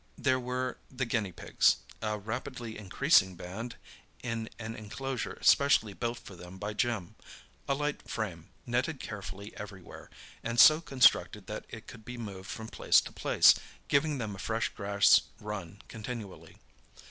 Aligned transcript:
There 0.17 0.39
were 0.39 0.79
the 0.89 1.05
guinea 1.05 1.31
pigs—a 1.31 2.17
rapidly 2.17 2.75
increasing 2.75 3.35
band, 3.35 3.75
in 4.23 4.49
an 4.57 4.75
enclosure 4.75 5.37
specially 5.43 5.93
built 5.93 6.17
for 6.17 6.35
them 6.35 6.57
by 6.57 6.73
Jim—a 6.73 7.75
light 7.75 8.09
frame, 8.09 8.49
netted 8.65 8.99
carefully 8.99 9.55
everywhere, 9.55 10.09
and 10.43 10.59
so 10.59 10.81
constructed 10.81 11.45
that 11.45 11.65
it 11.69 11.85
could 11.85 12.03
be 12.03 12.17
moved 12.17 12.49
from 12.49 12.67
place 12.67 12.99
to 13.01 13.11
place, 13.11 13.53
giving 13.89 14.17
them 14.17 14.35
a 14.35 14.39
fresh 14.39 14.69
grass 14.69 15.21
run 15.39 15.83
continually. 15.87 16.57